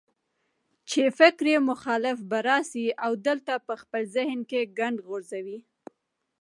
[0.89, 5.59] چې فکري مخالف به راځي او دلته به خپل ذهني ګند غورځوي